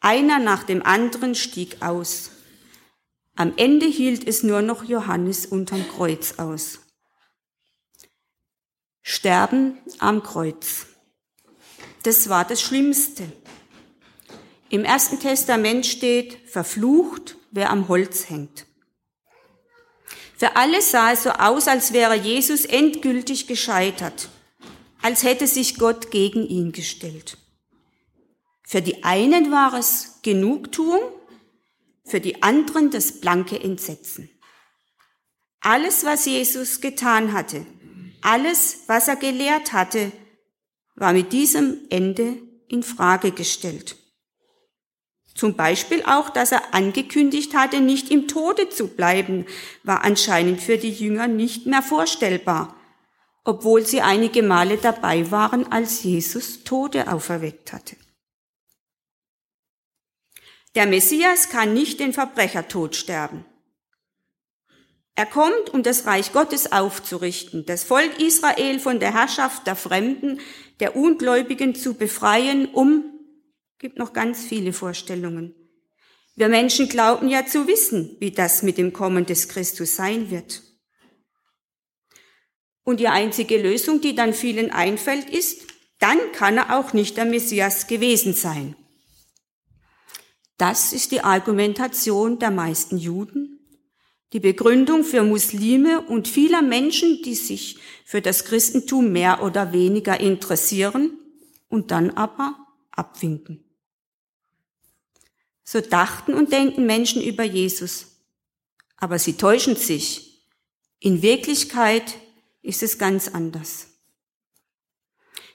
Einer 0.00 0.38
nach 0.38 0.64
dem 0.64 0.84
anderen 0.84 1.34
stieg 1.34 1.78
aus. 1.80 2.32
Am 3.40 3.54
Ende 3.56 3.86
hielt 3.86 4.28
es 4.28 4.42
nur 4.42 4.60
noch 4.60 4.84
Johannes 4.84 5.46
unterm 5.46 5.88
Kreuz 5.88 6.34
aus. 6.36 6.80
Sterben 9.00 9.78
am 9.98 10.22
Kreuz. 10.22 10.88
Das 12.02 12.28
war 12.28 12.44
das 12.44 12.60
Schlimmste. 12.60 13.32
Im 14.68 14.84
Ersten 14.84 15.20
Testament 15.20 15.86
steht, 15.86 16.50
verflucht, 16.50 17.36
wer 17.50 17.70
am 17.70 17.88
Holz 17.88 18.28
hängt. 18.28 18.66
Für 20.36 20.56
alle 20.56 20.82
sah 20.82 21.12
es 21.12 21.22
so 21.22 21.30
aus, 21.30 21.66
als 21.66 21.94
wäre 21.94 22.16
Jesus 22.16 22.66
endgültig 22.66 23.46
gescheitert, 23.46 24.28
als 25.00 25.22
hätte 25.22 25.46
sich 25.46 25.78
Gott 25.78 26.10
gegen 26.10 26.46
ihn 26.46 26.72
gestellt. 26.72 27.38
Für 28.64 28.82
die 28.82 29.02
einen 29.02 29.50
war 29.50 29.72
es 29.72 30.18
Genugtuung, 30.20 31.00
für 32.10 32.20
die 32.20 32.42
anderen 32.42 32.90
das 32.90 33.20
blanke 33.20 33.58
Entsetzen. 33.58 34.28
Alles, 35.60 36.04
was 36.04 36.26
Jesus 36.26 36.80
getan 36.80 37.32
hatte, 37.32 37.66
alles, 38.22 38.84
was 38.86 39.08
er 39.08 39.16
gelehrt 39.16 39.72
hatte, 39.72 40.12
war 40.94 41.12
mit 41.12 41.32
diesem 41.32 41.78
Ende 41.88 42.36
in 42.68 42.82
Frage 42.82 43.32
gestellt. 43.32 43.96
Zum 45.34 45.54
Beispiel 45.54 46.02
auch, 46.04 46.28
dass 46.28 46.52
er 46.52 46.74
angekündigt 46.74 47.54
hatte, 47.54 47.80
nicht 47.80 48.10
im 48.10 48.28
Tode 48.28 48.68
zu 48.68 48.88
bleiben, 48.88 49.46
war 49.84 50.04
anscheinend 50.04 50.60
für 50.60 50.76
die 50.76 50.92
Jünger 50.92 51.28
nicht 51.28 51.66
mehr 51.66 51.82
vorstellbar, 51.82 52.76
obwohl 53.44 53.86
sie 53.86 54.02
einige 54.02 54.42
Male 54.42 54.76
dabei 54.76 55.30
waren, 55.30 55.70
als 55.72 56.02
Jesus 56.02 56.64
Tode 56.64 57.10
auferweckt 57.10 57.72
hatte. 57.72 57.96
Der 60.74 60.86
Messias 60.86 61.48
kann 61.48 61.74
nicht 61.74 61.98
den 62.00 62.12
Verbrechertod 62.12 62.94
sterben. 62.94 63.44
Er 65.16 65.26
kommt, 65.26 65.70
um 65.74 65.82
das 65.82 66.06
Reich 66.06 66.32
Gottes 66.32 66.72
aufzurichten, 66.72 67.66
das 67.66 67.84
Volk 67.84 68.20
Israel 68.20 68.78
von 68.78 69.00
der 69.00 69.12
Herrschaft 69.12 69.66
der 69.66 69.76
Fremden, 69.76 70.40
der 70.78 70.96
Ungläubigen 70.96 71.74
zu 71.74 71.94
befreien, 71.94 72.66
um 72.72 73.04
gibt 73.78 73.98
noch 73.98 74.12
ganz 74.12 74.44
viele 74.44 74.72
Vorstellungen. 74.72 75.54
Wir 76.36 76.48
Menschen 76.48 76.88
glauben 76.88 77.28
ja 77.28 77.44
zu 77.44 77.66
wissen, 77.66 78.16
wie 78.20 78.30
das 78.30 78.62
mit 78.62 78.78
dem 78.78 78.92
Kommen 78.92 79.26
des 79.26 79.48
Christus 79.48 79.96
sein 79.96 80.30
wird. 80.30 80.62
Und 82.82 83.00
die 83.00 83.08
einzige 83.08 83.60
Lösung, 83.60 84.00
die 84.00 84.14
dann 84.14 84.32
vielen 84.32 84.70
einfällt, 84.70 85.28
ist, 85.28 85.66
dann 85.98 86.18
kann 86.32 86.56
er 86.56 86.78
auch 86.78 86.92
nicht 86.92 87.16
der 87.16 87.26
Messias 87.26 87.88
gewesen 87.88 88.32
sein. 88.32 88.74
Das 90.60 90.92
ist 90.92 91.10
die 91.10 91.22
Argumentation 91.22 92.38
der 92.38 92.50
meisten 92.50 92.98
Juden, 92.98 93.60
die 94.34 94.40
Begründung 94.40 95.04
für 95.04 95.22
Muslime 95.22 96.02
und 96.02 96.28
vieler 96.28 96.60
Menschen, 96.60 97.22
die 97.22 97.34
sich 97.34 97.78
für 98.04 98.20
das 98.20 98.44
Christentum 98.44 99.10
mehr 99.10 99.42
oder 99.42 99.72
weniger 99.72 100.20
interessieren 100.20 101.18
und 101.70 101.90
dann 101.90 102.10
aber 102.10 102.58
abwinken. 102.90 103.64
So 105.64 105.80
dachten 105.80 106.34
und 106.34 106.52
denken 106.52 106.84
Menschen 106.84 107.22
über 107.22 107.44
Jesus. 107.44 108.08
Aber 108.98 109.18
sie 109.18 109.38
täuschen 109.38 109.76
sich. 109.76 110.44
In 110.98 111.22
Wirklichkeit 111.22 112.18
ist 112.60 112.82
es 112.82 112.98
ganz 112.98 113.28
anders. 113.28 113.86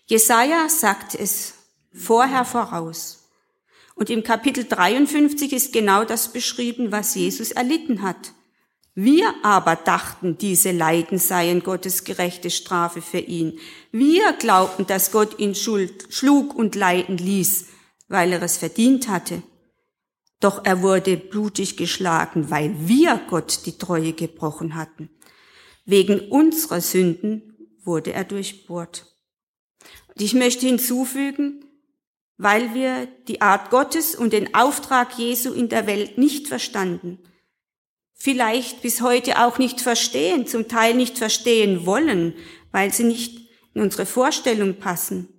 Jesaja 0.07 0.67
sagt 0.67 1.13
es 1.13 1.53
vorher 1.93 2.43
voraus. 2.43 3.24
Und 3.95 4.09
im 4.09 4.23
Kapitel 4.23 4.65
53 4.65 5.53
ist 5.53 5.73
genau 5.73 6.03
das 6.03 6.31
beschrieben, 6.31 6.91
was 6.91 7.15
Jesus 7.15 7.51
erlitten 7.51 8.01
hat. 8.01 8.33
Wir 8.93 9.33
aber 9.43 9.75
dachten, 9.75 10.37
diese 10.37 10.71
Leiden 10.71 11.17
seien 11.17 11.63
Gottes 11.63 12.03
gerechte 12.03 12.49
Strafe 12.49 13.01
für 13.01 13.19
ihn. 13.19 13.59
Wir 13.91 14.33
glaubten, 14.33 14.85
dass 14.85 15.11
Gott 15.11 15.39
ihn 15.39 15.55
schuld, 15.55 16.07
schlug 16.09 16.55
und 16.55 16.75
leiden 16.75 17.17
ließ, 17.17 17.67
weil 18.07 18.31
er 18.31 18.41
es 18.41 18.57
verdient 18.57 19.09
hatte. 19.09 19.43
Doch 20.39 20.63
er 20.63 20.81
wurde 20.81 21.17
blutig 21.17 21.75
geschlagen, 21.75 22.49
weil 22.49 22.73
wir 22.87 23.19
Gott 23.29 23.65
die 23.65 23.77
Treue 23.77 24.13
gebrochen 24.13 24.75
hatten. 24.75 25.09
Wegen 25.85 26.19
unserer 26.29 26.81
Sünden 26.81 27.75
wurde 27.83 28.13
er 28.13 28.23
durchbohrt. 28.23 29.07
Und 30.07 30.21
ich 30.21 30.33
möchte 30.33 30.67
hinzufügen, 30.67 31.64
weil 32.37 32.73
wir 32.73 33.07
die 33.27 33.41
Art 33.41 33.69
Gottes 33.69 34.15
und 34.15 34.33
den 34.33 34.53
Auftrag 34.53 35.17
Jesu 35.17 35.53
in 35.53 35.69
der 35.69 35.87
Welt 35.87 36.17
nicht 36.17 36.47
verstanden, 36.47 37.19
vielleicht 38.13 38.81
bis 38.81 39.01
heute 39.01 39.43
auch 39.43 39.57
nicht 39.57 39.81
verstehen, 39.81 40.47
zum 40.47 40.67
Teil 40.67 40.95
nicht 40.95 41.17
verstehen 41.17 41.85
wollen, 41.85 42.33
weil 42.71 42.91
sie 42.91 43.03
nicht 43.03 43.49
in 43.73 43.81
unsere 43.81 44.05
Vorstellung 44.05 44.75
passen. 44.75 45.29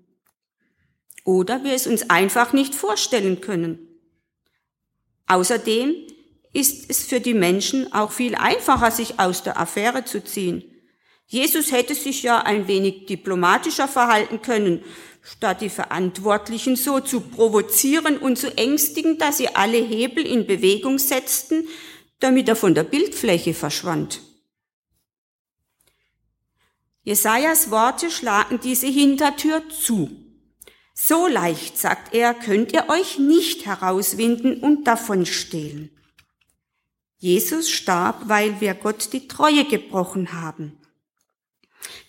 Oder 1.25 1.65
wir 1.65 1.73
es 1.73 1.87
uns 1.87 2.09
einfach 2.09 2.53
nicht 2.53 2.75
vorstellen 2.75 3.41
können. 3.41 3.81
Außerdem 5.27 5.95
ist 6.53 6.89
es 6.89 7.05
für 7.05 7.21
die 7.21 7.35
Menschen 7.35 7.93
auch 7.93 8.13
viel 8.13 8.37
einfacher, 8.37 8.91
sich 8.91 9.19
aus 9.19 9.43
der 9.43 9.59
Affäre 9.59 10.05
zu 10.05 10.23
ziehen. 10.23 10.65
Jesus 11.27 11.73
hätte 11.73 11.95
sich 11.95 12.23
ja 12.23 12.41
ein 12.43 12.69
wenig 12.69 13.07
diplomatischer 13.07 13.89
verhalten 13.89 14.43
können, 14.43 14.85
statt 15.23 15.61
die 15.61 15.69
Verantwortlichen 15.69 16.77
so 16.77 17.01
zu 17.01 17.21
provozieren 17.21 18.19
und 18.19 18.39
zu 18.39 18.57
ängstigen, 18.57 19.19
dass 19.19 19.39
sie 19.39 19.49
alle 19.49 19.79
Hebel 19.79 20.25
in 20.25 20.47
Bewegung 20.47 20.99
setzten, 20.99 21.67
damit 22.21 22.49
er 22.49 22.57
von 22.57 22.75
der 22.75 22.85
Bildfläche 22.85 23.55
verschwand. 23.55 24.21
Jesajas 27.03 27.71
Worte 27.71 28.11
schlagen 28.11 28.61
diese 28.61 28.87
Hintertür 28.87 29.63
zu. 29.69 30.11
So 30.95 31.27
leicht, 31.27 31.77
sagt 31.77 32.15
er, 32.15 32.35
könnt 32.35 32.73
ihr 32.73 32.89
euch 32.89 33.19
nicht 33.19 33.67
herauswinden 33.67 34.61
und 34.61 34.85
davon 34.87 35.27
stehlen. 35.27 35.91
Jesus 37.19 37.71
starb, 37.71 38.29
weil 38.29 38.61
wir 38.61 38.75
Gott 38.75 39.13
die 39.13 39.29
Treue 39.29 39.65
gebrochen 39.65 40.33
haben. 40.33 40.79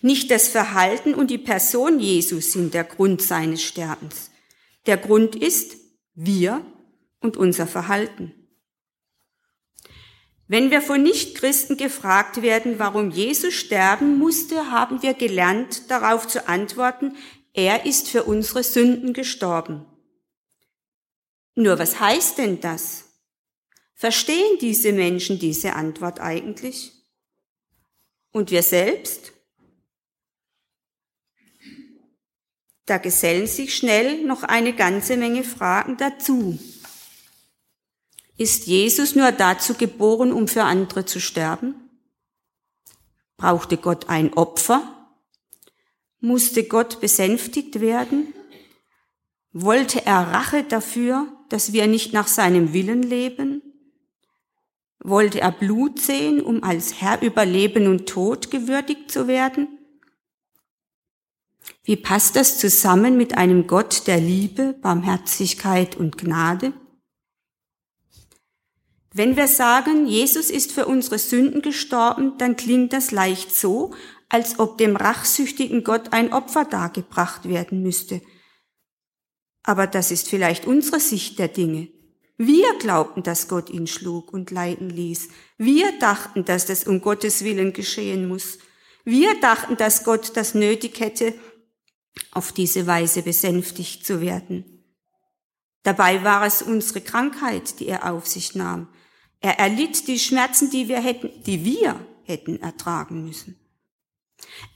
Nicht 0.00 0.30
das 0.30 0.48
Verhalten 0.48 1.14
und 1.14 1.30
die 1.30 1.38
Person 1.38 1.98
Jesus 1.98 2.52
sind 2.52 2.74
der 2.74 2.84
Grund 2.84 3.22
seines 3.22 3.62
Sterbens. 3.62 4.30
Der 4.86 4.96
Grund 4.96 5.36
ist 5.36 5.76
wir 6.14 6.64
und 7.20 7.36
unser 7.36 7.66
Verhalten. 7.66 8.34
Wenn 10.46 10.70
wir 10.70 10.80
von 10.80 11.02
Nichtchristen 11.02 11.76
gefragt 11.76 12.40
werden, 12.40 12.78
warum 12.78 13.10
Jesus 13.10 13.52
sterben 13.52 14.18
musste, 14.18 14.70
haben 14.70 15.02
wir 15.02 15.12
gelernt, 15.12 15.90
darauf 15.90 16.26
zu 16.26 16.48
antworten, 16.48 17.16
er 17.52 17.84
ist 17.84 18.08
für 18.08 18.24
unsere 18.24 18.62
Sünden 18.62 19.12
gestorben. 19.12 19.84
Nur 21.54 21.78
was 21.78 22.00
heißt 22.00 22.38
denn 22.38 22.60
das? 22.60 23.04
Verstehen 23.94 24.58
diese 24.60 24.92
Menschen 24.92 25.38
diese 25.38 25.74
Antwort 25.74 26.20
eigentlich? 26.20 26.92
Und 28.30 28.50
wir 28.50 28.62
selbst? 28.62 29.32
Da 32.88 32.96
gesellen 32.96 33.46
sich 33.46 33.76
schnell 33.76 34.24
noch 34.24 34.44
eine 34.44 34.72
ganze 34.72 35.18
Menge 35.18 35.44
Fragen 35.44 35.98
dazu. 35.98 36.58
Ist 38.38 38.66
Jesus 38.66 39.14
nur 39.14 39.30
dazu 39.30 39.74
geboren, 39.74 40.32
um 40.32 40.48
für 40.48 40.62
andere 40.62 41.04
zu 41.04 41.20
sterben? 41.20 41.74
Brauchte 43.36 43.76
Gott 43.76 44.08
ein 44.08 44.32
Opfer? 44.32 45.10
Musste 46.20 46.64
Gott 46.64 46.98
besänftigt 47.02 47.82
werden? 47.82 48.32
Wollte 49.52 50.06
er 50.06 50.32
Rache 50.32 50.64
dafür, 50.64 51.28
dass 51.50 51.74
wir 51.74 51.86
nicht 51.88 52.14
nach 52.14 52.26
seinem 52.26 52.72
Willen 52.72 53.02
leben? 53.02 53.60
Wollte 54.98 55.42
er 55.42 55.52
Blut 55.52 56.00
sehen, 56.00 56.40
um 56.40 56.64
als 56.64 57.02
Herr 57.02 57.20
über 57.20 57.44
Leben 57.44 57.86
und 57.86 58.08
Tod 58.08 58.50
gewürdigt 58.50 59.10
zu 59.10 59.28
werden? 59.28 59.77
Wie 61.88 61.96
passt 61.96 62.36
das 62.36 62.58
zusammen 62.58 63.16
mit 63.16 63.38
einem 63.38 63.66
Gott 63.66 64.06
der 64.08 64.18
Liebe, 64.20 64.74
Barmherzigkeit 64.74 65.96
und 65.96 66.18
Gnade? 66.18 66.74
Wenn 69.10 69.38
wir 69.38 69.48
sagen, 69.48 70.06
Jesus 70.06 70.50
ist 70.50 70.70
für 70.70 70.84
unsere 70.84 71.18
Sünden 71.18 71.62
gestorben, 71.62 72.36
dann 72.36 72.56
klingt 72.56 72.92
das 72.92 73.10
leicht 73.10 73.56
so, 73.56 73.94
als 74.28 74.58
ob 74.58 74.76
dem 74.76 74.96
rachsüchtigen 74.96 75.82
Gott 75.82 76.12
ein 76.12 76.30
Opfer 76.34 76.66
dargebracht 76.66 77.48
werden 77.48 77.82
müsste. 77.82 78.20
Aber 79.62 79.86
das 79.86 80.10
ist 80.10 80.28
vielleicht 80.28 80.66
unsere 80.66 81.00
Sicht 81.00 81.38
der 81.38 81.48
Dinge. 81.48 81.88
Wir 82.36 82.66
glaubten, 82.78 83.22
dass 83.22 83.48
Gott 83.48 83.70
ihn 83.70 83.86
schlug 83.86 84.30
und 84.34 84.50
leiden 84.50 84.90
ließ. 84.90 85.30
Wir 85.56 85.98
dachten, 86.00 86.44
dass 86.44 86.66
das 86.66 86.84
um 86.84 87.00
Gottes 87.00 87.44
Willen 87.44 87.72
geschehen 87.72 88.28
muss. 88.28 88.58
Wir 89.06 89.40
dachten, 89.40 89.78
dass 89.78 90.04
Gott 90.04 90.36
das 90.36 90.54
nötig 90.54 91.00
hätte, 91.00 91.32
auf 92.32 92.52
diese 92.52 92.86
Weise 92.86 93.22
besänftigt 93.22 94.04
zu 94.04 94.20
werden. 94.20 94.64
Dabei 95.82 96.24
war 96.24 96.44
es 96.44 96.62
unsere 96.62 97.00
Krankheit, 97.00 97.80
die 97.80 97.88
er 97.88 98.12
auf 98.12 98.26
sich 98.26 98.54
nahm. 98.54 98.88
Er 99.40 99.58
erlitt 99.58 100.08
die 100.08 100.18
Schmerzen, 100.18 100.70
die 100.70 100.88
wir 100.88 101.00
hätten, 101.00 101.30
die 101.44 101.64
wir 101.64 101.98
hätten 102.24 102.60
ertragen 102.60 103.24
müssen. 103.24 103.58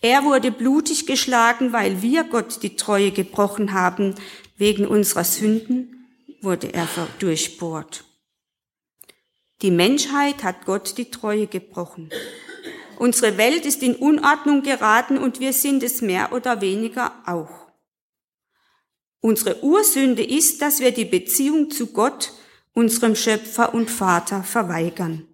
Er 0.01 0.25
wurde 0.25 0.51
blutig 0.51 1.07
geschlagen, 1.07 1.73
weil 1.73 2.03
wir 2.03 2.25
Gott 2.25 2.63
die 2.63 2.77
Treue 2.77 3.11
gebrochen 3.11 3.73
haben. 3.73 4.15
Wegen 4.57 4.87
unserer 4.87 5.25
Sünden 5.25 6.07
wurde 6.41 6.73
er 6.73 6.89
durchbohrt. 7.19 8.05
Die 9.63 9.71
Menschheit 9.71 10.43
hat 10.43 10.65
Gott 10.65 10.99
die 10.99 11.11
Treue 11.11 11.47
gebrochen. 11.47 12.11
Unsere 12.97 13.37
Welt 13.37 13.67
ist 13.67 13.83
in 13.83 13.97
Unordnung 13.97 14.63
geraten 14.63 15.19
und 15.19 15.41
wir 15.41 15.53
sind 15.53 15.83
es 15.83 16.03
mehr 16.03 16.33
oder 16.33 16.61
weniger 16.61 17.13
auch. 17.27 17.73
Unsere 19.21 19.63
Ursünde 19.63 20.25
ist, 20.25 20.63
dass 20.63 20.81
wir 20.81 20.91
die 20.91 21.05
Beziehung 21.05 21.71
zu 21.71 21.89
Gott, 21.89 22.33
unserem 22.73 23.15
Schöpfer 23.15 23.75
und 23.75 23.91
Vater, 23.91 24.43
verweigern. 24.43 25.27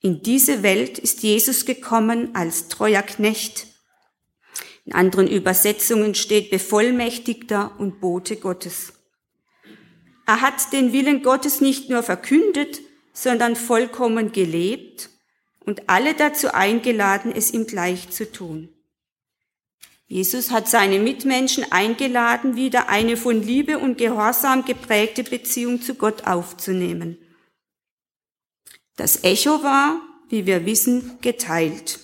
In 0.00 0.22
diese 0.22 0.62
Welt 0.62 0.98
ist 0.98 1.22
Jesus 1.22 1.66
gekommen 1.66 2.34
als 2.34 2.68
treuer 2.68 3.02
Knecht. 3.02 3.66
In 4.86 4.94
anderen 4.94 5.28
Übersetzungen 5.28 6.14
steht 6.14 6.50
Bevollmächtigter 6.50 7.78
und 7.78 8.00
Bote 8.00 8.36
Gottes. 8.36 8.94
Er 10.26 10.40
hat 10.40 10.72
den 10.72 10.92
Willen 10.92 11.22
Gottes 11.22 11.60
nicht 11.60 11.90
nur 11.90 12.02
verkündet, 12.02 12.80
sondern 13.12 13.56
vollkommen 13.56 14.32
gelebt 14.32 15.10
und 15.64 15.88
alle 15.88 16.14
dazu 16.14 16.52
eingeladen, 16.52 17.32
es 17.34 17.52
ihm 17.52 17.66
gleich 17.66 18.10
zu 18.10 18.30
tun. 18.30 18.68
Jesus 20.06 20.50
hat 20.50 20.68
seine 20.68 20.98
Mitmenschen 20.98 21.70
eingeladen, 21.70 22.56
wieder 22.56 22.88
eine 22.88 23.16
von 23.16 23.42
Liebe 23.42 23.78
und 23.78 23.98
Gehorsam 23.98 24.64
geprägte 24.64 25.22
Beziehung 25.22 25.80
zu 25.82 25.94
Gott 25.94 26.26
aufzunehmen. 26.26 27.16
Das 28.96 29.22
Echo 29.22 29.62
war, 29.62 30.00
wie 30.28 30.46
wir 30.46 30.66
wissen, 30.66 31.18
geteilt. 31.20 32.00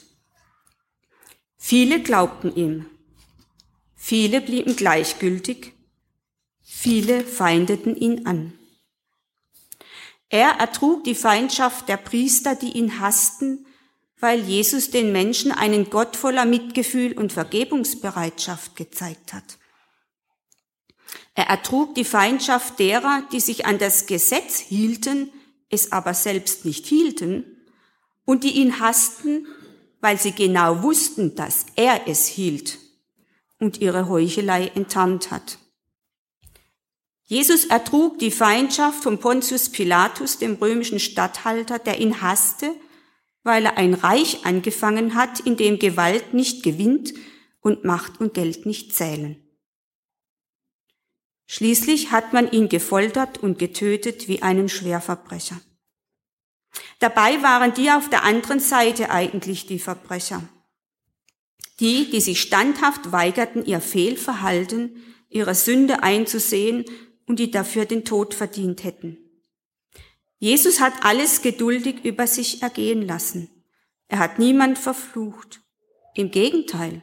Viele 1.57 2.01
glaubten 2.01 2.55
ihm. 2.55 2.87
Viele 3.97 4.41
blieben 4.41 4.77
gleichgültig 4.77 5.73
Viele 6.69 7.25
feindeten 7.25 7.97
ihn 7.97 8.27
an. 8.27 8.53
Er 10.29 10.51
ertrug 10.59 11.05
die 11.05 11.15
Feindschaft 11.15 11.89
der 11.89 11.97
Priester, 11.97 12.55
die 12.55 12.73
ihn 12.73 13.01
hassten, 13.01 13.67
weil 14.19 14.41
Jesus 14.41 14.91
den 14.91 15.13
Menschen 15.13 15.53
einen 15.53 15.91
Gott 15.91 16.17
voller 16.17 16.47
Mitgefühl 16.47 17.13
und 17.13 17.33
Vergebungsbereitschaft 17.33 18.75
gezeigt 18.77 19.33
hat. 19.33 19.59
Er 21.35 21.49
ertrug 21.49 21.95
die 21.95 22.05
Feindschaft 22.05 22.79
derer, 22.79 23.23
die 23.31 23.41
sich 23.41 23.67
an 23.67 23.79
das 23.79 24.07
Gesetz 24.07 24.59
hielten, 24.59 25.31
es 25.69 25.93
aber 25.93 26.15
selbst 26.15 26.65
nicht 26.65 26.87
hielten, 26.87 27.45
und 28.25 28.43
die 28.43 28.53
ihn 28.53 28.81
hassten, 28.81 29.47
weil 30.01 30.19
sie 30.19 30.33
genau 30.33 30.83
wussten, 30.83 31.35
dass 31.37 31.67
er 31.77 32.09
es 32.09 32.27
hielt 32.27 32.79
und 33.59 33.81
ihre 33.81 34.09
Heuchelei 34.09 34.69
enttarnt 34.75 35.31
hat. 35.31 35.59
Jesus 37.29 37.65
ertrug 37.65 38.21
die 38.21 38.31
Feindschaft 38.31 39.03
von 39.03 39.19
Pontius 39.19 39.69
Pilatus, 39.71 40.39
dem 40.39 40.55
römischen 40.55 41.01
Statthalter, 41.01 41.81
der 41.81 42.01
ihn 42.01 42.23
hasste, 42.23 42.73
weil 43.43 43.65
er 43.65 43.77
ein 43.77 43.95
Reich 43.95 44.47
angefangen 44.47 45.17
hat, 45.17 45.41
in 45.41 45.57
dem 45.57 45.81
Gewalt 45.81 46.35
nicht 46.35 46.63
gewinnt 46.63 47.15
und 47.61 47.85
Macht 47.85 48.21
und 48.21 48.33
Geld 48.33 48.65
nicht 48.65 48.95
zählen. 48.95 49.43
Schließlich 51.47 52.13
hat 52.13 52.33
man 52.33 52.51
ihn 52.51 52.69
gefoltert 52.69 53.39
und 53.39 53.59
getötet 53.59 54.29
wie 54.29 54.43
einen 54.43 54.69
Schwerverbrecher. 54.69 55.61
Dabei 57.01 57.43
waren 57.43 57.75
die 57.75 57.91
auf 57.91 58.09
der 58.09 58.23
anderen 58.23 58.61
Seite 58.61 59.11
eigentlich 59.11 59.67
die 59.67 59.79
Verbrecher. 59.79 60.43
Die, 61.81 62.11
die 62.11 62.21
sich 62.21 62.41
standhaft 62.41 63.13
weigerten, 63.13 63.65
ihr 63.65 63.81
Fehlverhalten, 63.81 64.97
ihre 65.29 65.55
Sünde 65.55 66.03
einzusehen 66.03 66.85
und 67.27 67.39
die 67.39 67.51
dafür 67.51 67.85
den 67.85 68.05
Tod 68.05 68.35
verdient 68.35 68.85
hätten. 68.85 69.19
Jesus 70.39 70.81
hat 70.81 70.93
alles 71.03 71.43
geduldig 71.43 72.05
über 72.05 72.27
sich 72.27 72.63
ergehen 72.63 73.03
lassen. 73.03 73.51
Er 74.09 74.19
hat 74.19 74.39
niemand 74.39 74.79
verflucht. 74.79 75.61
Im 76.15 76.31
Gegenteil, 76.31 77.03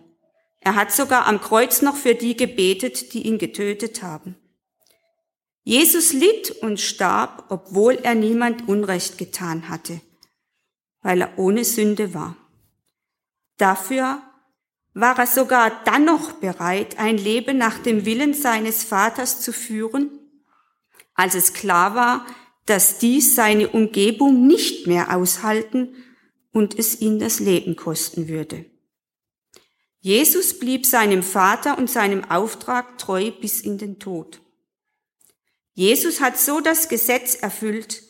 er 0.59 0.75
hat 0.75 0.91
sogar 0.91 1.27
am 1.27 1.41
Kreuz 1.41 1.81
noch 1.81 1.95
für 1.95 2.15
die 2.15 2.38
gebetet, 2.38 3.13
die 3.13 3.27
ihn 3.27 3.38
getötet 3.38 4.01
haben. 4.01 4.36
Jesus 5.63 6.13
litt 6.13 6.51
und 6.51 6.79
starb, 6.79 7.45
obwohl 7.49 7.95
er 7.95 8.15
niemand 8.15 8.67
Unrecht 8.67 9.17
getan 9.17 9.69
hatte, 9.69 10.01
weil 11.01 11.21
er 11.21 11.38
ohne 11.38 11.63
Sünde 11.63 12.13
war. 12.13 12.36
Dafür 13.57 14.21
war 14.93 15.17
er 15.17 15.27
sogar 15.27 15.84
dann 15.86 16.06
noch 16.06 16.34
bereit, 16.34 16.99
ein 16.99 17.17
Leben 17.17 17.58
nach 17.58 17.79
dem 17.79 18.06
Willen 18.06 18.34
seines 18.34 18.84
Vaters 18.84 19.41
zu 19.41 19.51
führen, 19.51 20.12
als 21.15 21.36
es 21.36 21.53
klar 21.53 21.95
war, 21.95 22.25
dass 22.65 22.99
dies 22.99 23.36
seine 23.36 23.69
Umgebung 23.69 24.47
nicht 24.47 24.88
mehr 24.88 25.15
aushalten 25.15 25.95
und 26.51 26.77
es 26.77 27.01
ihn 27.01 27.19
das 27.19 27.39
Leben 27.39 27.75
kosten 27.75 28.27
würde. 28.27 28.65
Jesus 29.99 30.60
blieb 30.60 30.86
seinem 30.86 31.23
Vater 31.23 31.77
und 31.77 31.89
seinem 31.89 32.25
Auftrag 32.25 32.97
treu 32.97 33.32
bis 33.32 33.62
in 33.62 33.77
den 33.77 33.99
Tod. 33.99 34.41
Jesus 35.73 36.21
hat 36.21 36.38
so 36.38 36.60
das 36.60 36.88
Gesetz 36.88 37.36
erfüllt, 37.36 38.03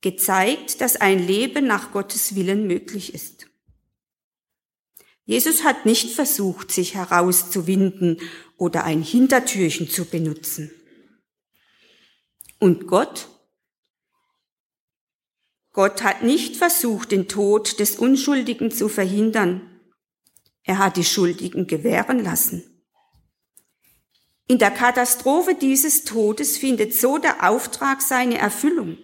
gezeigt, 0.00 0.80
dass 0.80 0.96
ein 0.96 1.24
Leben 1.24 1.66
nach 1.66 1.92
Gottes 1.92 2.34
Willen 2.34 2.66
möglich 2.66 3.14
ist. 3.14 3.46
Jesus 5.24 5.64
hat 5.64 5.86
nicht 5.86 6.10
versucht, 6.10 6.70
sich 6.70 6.94
herauszuwinden 6.94 8.20
oder 8.58 8.84
ein 8.84 9.02
Hintertürchen 9.02 9.88
zu 9.88 10.04
benutzen. 10.04 10.70
Und 12.58 12.86
Gott? 12.86 13.28
Gott 15.72 16.02
hat 16.02 16.22
nicht 16.22 16.56
versucht, 16.56 17.10
den 17.10 17.26
Tod 17.26 17.80
des 17.80 17.96
Unschuldigen 17.96 18.70
zu 18.70 18.88
verhindern. 18.88 19.80
Er 20.62 20.78
hat 20.78 20.96
die 20.96 21.04
Schuldigen 21.04 21.66
gewähren 21.66 22.22
lassen. 22.22 22.62
In 24.46 24.58
der 24.58 24.70
Katastrophe 24.70 25.54
dieses 25.54 26.04
Todes 26.04 26.58
findet 26.58 26.94
so 26.94 27.18
der 27.18 27.48
Auftrag 27.48 28.02
seine 28.02 28.36
Erfüllung. 28.36 28.98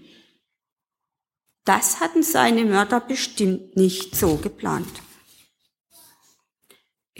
Das 1.64 2.00
hatten 2.00 2.22
seine 2.22 2.64
Mörder 2.64 3.00
bestimmt 3.00 3.74
nicht 3.76 4.14
so 4.14 4.36
geplant. 4.36 5.02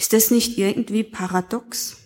Ist 0.01 0.15
das 0.15 0.31
nicht 0.31 0.57
irgendwie 0.57 1.05
paradox? 1.05 1.99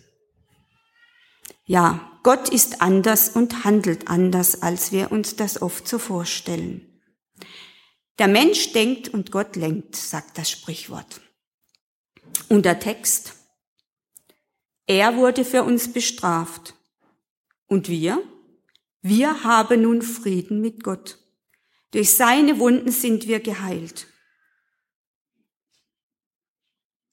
Ja, 1.64 2.18
Gott 2.24 2.48
ist 2.48 2.82
anders 2.82 3.28
und 3.28 3.62
handelt 3.62 4.08
anders, 4.08 4.62
als 4.62 4.90
wir 4.90 5.12
uns 5.12 5.36
das 5.36 5.62
oft 5.62 5.86
so 5.86 6.00
vorstellen. 6.00 7.00
Der 8.18 8.26
Mensch 8.26 8.72
denkt 8.72 9.10
und 9.10 9.30
Gott 9.30 9.54
lenkt, 9.54 9.94
sagt 9.94 10.38
das 10.38 10.50
Sprichwort. 10.50 11.20
Und 12.48 12.64
der 12.64 12.80
Text? 12.80 13.34
Er 14.88 15.14
wurde 15.14 15.44
für 15.44 15.62
uns 15.62 15.92
bestraft. 15.92 16.74
Und 17.68 17.88
wir? 17.88 18.20
Wir 19.02 19.44
haben 19.44 19.82
nun 19.82 20.02
Frieden 20.02 20.60
mit 20.60 20.82
Gott. 20.82 21.20
Durch 21.92 22.16
seine 22.16 22.58
Wunden 22.58 22.90
sind 22.90 23.28
wir 23.28 23.38
geheilt. 23.38 24.08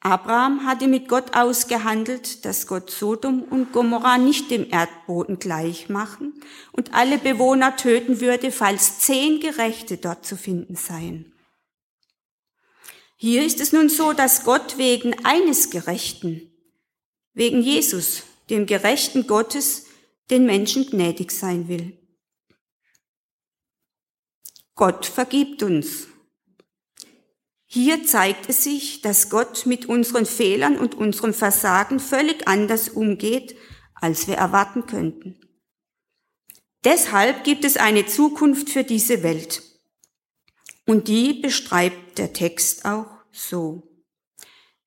Abraham 0.04 0.66
hatte 0.66 0.88
mit 0.88 1.08
Gott 1.08 1.36
ausgehandelt, 1.36 2.44
dass 2.44 2.66
Gott 2.66 2.90
Sodom 2.90 3.44
und 3.44 3.72
Gomorrah 3.72 4.18
nicht 4.18 4.50
dem 4.50 4.68
Erdboden 4.68 5.38
gleich 5.38 5.90
machen 5.90 6.42
und 6.72 6.96
alle 6.96 7.20
Bewohner 7.20 7.76
töten 7.76 8.20
würde, 8.20 8.52
falls 8.52 9.00
zehn 9.00 9.40
Gerechte 9.40 9.98
dort 9.98 10.26
zu 10.26 10.36
finden 10.36 10.76
seien. 10.76 11.32
Hier 13.16 13.46
ist 13.46 13.62
es 13.62 13.74
nun 13.74 13.90
so, 13.90 14.14
dass 14.14 14.44
Gott 14.44 14.80
wegen 14.80 15.24
eines 15.24 15.70
Gerechten, 15.70 16.52
wegen 17.34 17.62
Jesus, 17.62 18.24
dem 18.50 18.66
Gerechten 18.66 19.28
Gottes, 19.28 19.86
den 20.32 20.46
Menschen 20.46 20.88
gnädig 20.90 21.32
sein 21.32 21.68
will. 21.68 21.96
Gott 24.74 25.06
vergibt 25.06 25.62
uns. 25.62 26.08
Hier 27.73 28.05
zeigt 28.05 28.49
es 28.49 28.65
sich, 28.65 29.01
dass 29.01 29.29
Gott 29.29 29.65
mit 29.65 29.86
unseren 29.86 30.25
Fehlern 30.25 30.77
und 30.77 30.93
unserem 30.93 31.34
Versagen 31.34 32.01
völlig 32.01 32.45
anders 32.45 32.89
umgeht, 32.89 33.55
als 33.93 34.27
wir 34.27 34.36
erwarten 34.36 34.88
könnten. 34.88 35.39
Deshalb 36.84 37.45
gibt 37.45 37.63
es 37.63 37.77
eine 37.77 38.05
Zukunft 38.05 38.69
für 38.69 38.84
diese 38.84 39.23
Welt. 39.23 39.63
Und 40.86 41.07
die 41.07 41.36
beschreibt 41.36 42.17
der 42.17 42.34
Text 42.34 42.84
auch 42.84 43.07
so. 43.31 44.03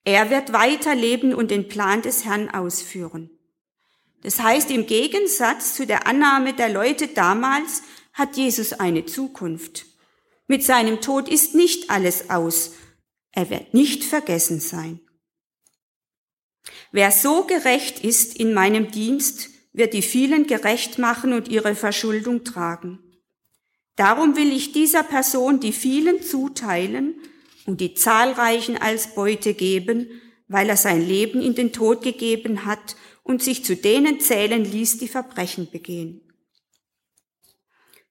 Er 0.04 0.28
wird 0.28 0.52
weiterleben 0.52 1.34
und 1.34 1.50
den 1.50 1.68
Plan 1.68 2.02
des 2.02 2.26
Herrn 2.26 2.50
ausführen. 2.50 3.30
Das 4.20 4.40
heißt, 4.40 4.70
im 4.70 4.84
Gegensatz 4.84 5.74
zu 5.74 5.86
der 5.86 6.06
Annahme 6.06 6.52
der 6.52 6.68
Leute 6.68 7.08
damals 7.08 7.82
hat 8.12 8.36
Jesus 8.36 8.74
eine 8.74 9.06
Zukunft. 9.06 9.86
Mit 10.46 10.62
seinem 10.62 11.00
Tod 11.00 11.28
ist 11.28 11.54
nicht 11.54 11.90
alles 11.90 12.30
aus. 12.30 12.72
Er 13.33 13.50
wird 13.50 13.74
nicht 13.74 14.04
vergessen 14.04 14.61
sein. 14.61 15.00
Wer 16.92 17.11
so 17.11 17.44
gerecht 17.44 18.04
ist 18.04 18.37
in 18.37 18.54
meinem 18.54 18.90
Dienst, 18.90 19.50
wird 19.72 19.92
die 19.92 20.02
vielen 20.02 20.46
gerecht 20.46 20.98
machen 20.98 21.33
und 21.33 21.48
ihre 21.48 21.74
Verschuldung 21.74 22.44
tragen. 22.44 23.00
Darum 23.96 24.37
will 24.37 24.52
ich 24.52 24.72
dieser 24.72 25.02
Person 25.02 25.61
die 25.61 25.72
vielen 25.72 26.22
zuteilen 26.22 27.14
und 27.66 27.80
die 27.80 27.94
zahlreichen 27.94 28.76
als 28.76 29.14
Beute 29.14 29.54
geben, 29.54 30.09
weil 30.46 30.68
er 30.68 30.76
sein 30.76 31.07
Leben 31.07 31.40
in 31.40 31.54
den 31.54 31.72
Tod 31.72 32.02
gegeben 32.02 32.64
hat 32.64 32.96
und 33.22 33.42
sich 33.42 33.64
zu 33.64 33.76
denen 33.76 34.20
zählen 34.20 34.64
ließ, 34.64 34.98
die 34.98 35.09
Verbrechen 35.09 35.70
begehen. 35.70 36.20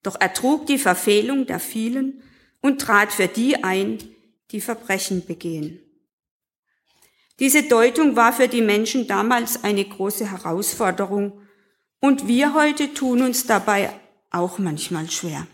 Doch 0.04 0.18
er 0.20 0.34
trug 0.34 0.68
die 0.68 0.78
Verfehlung 0.78 1.46
der 1.46 1.60
vielen 1.60 2.22
und 2.62 2.82
trat 2.82 3.12
für 3.12 3.28
die 3.28 3.63
ein, 3.63 3.98
die 4.52 4.62
Verbrechen 4.62 5.26
begehen. 5.26 5.80
Diese 7.39 7.63
Deutung 7.63 8.16
war 8.16 8.32
für 8.32 8.48
die 8.48 8.62
Menschen 8.62 9.08
damals 9.08 9.63
eine 9.63 9.84
große 9.84 10.30
Herausforderung 10.30 11.42
und 12.00 12.28
wir 12.28 12.54
heute 12.54 12.94
tun 12.94 13.22
uns 13.22 13.48
dabei 13.48 13.89
auch 14.30 14.60
manchmal 14.60 15.10
schwer. 15.10 15.48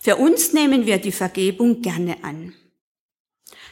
Für 0.00 0.16
uns 0.16 0.52
nehmen 0.52 0.86
wir 0.86 0.98
die 0.98 1.12
Vergebung 1.12 1.82
gerne 1.82 2.24
an. 2.24 2.54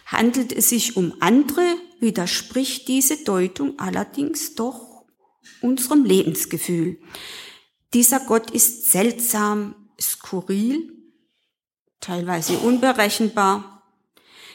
Handelt 0.07 0.53
es 0.53 0.69
sich 0.69 0.97
um 0.97 1.15
andere, 1.21 1.63
widerspricht 2.01 2.87
diese 2.87 3.25
Deutung 3.25 3.79
allerdings 3.79 4.55
doch 4.55 5.05
unserem 5.61 6.05
Lebensgefühl. 6.05 6.99
Dieser 7.95 8.21
Gott 8.21 8.51
ist 8.51 8.91
seltsam, 8.91 9.75
skurril, 10.01 10.93
teilweise 12.01 12.59
unberechenbar. 12.59 13.83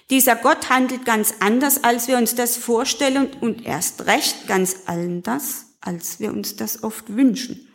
Dieser 0.10 0.36
Gott 0.36 0.70
handelt 0.70 1.06
ganz 1.06 1.36
anders, 1.40 1.84
als 1.84 2.08
wir 2.08 2.18
uns 2.18 2.36
das 2.36 2.58
vorstellen 2.58 3.32
und 3.42 3.66
erst 3.66 4.06
recht 4.06 4.48
ganz 4.48 4.82
anders, 4.86 5.66
als 5.82 6.20
wir 6.20 6.32
uns 6.32 6.56
das 6.56 6.84
oft 6.84 7.16
wünschen. 7.16 7.68